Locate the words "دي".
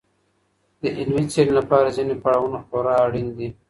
3.37-3.49